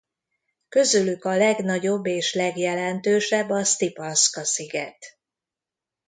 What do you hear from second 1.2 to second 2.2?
a legnagyobb